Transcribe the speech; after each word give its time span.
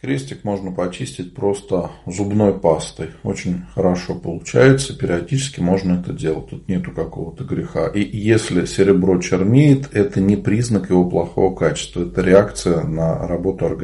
Крестик 0.00 0.44
можно 0.44 0.70
почистить 0.70 1.34
просто 1.34 1.90
зубной 2.06 2.56
пастой. 2.56 3.08
Очень 3.24 3.64
хорошо 3.74 4.14
получается. 4.14 4.96
Периодически 4.96 5.58
можно 5.58 5.94
это 5.94 6.12
делать. 6.12 6.50
Тут 6.50 6.68
нету 6.68 6.92
какого-то 6.92 7.42
греха. 7.42 7.88
И 7.88 8.00
если 8.16 8.64
серебро 8.64 9.20
чернеет, 9.20 9.92
это 9.92 10.20
не 10.20 10.36
признак 10.36 10.90
его 10.90 11.10
плохого 11.10 11.52
качества. 11.52 12.02
Это 12.02 12.20
реакция 12.22 12.84
на 12.84 13.26
работу 13.26 13.66
организма. 13.66 13.76